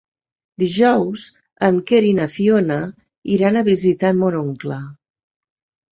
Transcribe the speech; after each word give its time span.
Dijous 0.61 1.25
en 1.67 1.77
Quer 1.91 2.01
i 2.11 2.15
na 2.21 2.27
Fiona 2.37 2.77
iran 3.35 3.61
a 3.61 3.65
visitar 3.71 4.15
mon 4.23 4.39
oncle. 4.45 4.79